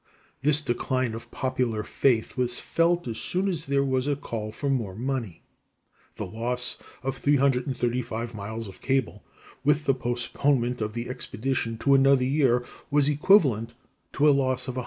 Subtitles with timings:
[0.41, 4.67] This decline of popular faith was felt as soon as there was a call for
[4.67, 5.43] more money.
[6.15, 9.23] The loss of 335 miles of cable,
[9.63, 13.73] with the postponement of the expedition to another year, was equivalent
[14.13, 14.79] to a loss of £100,000.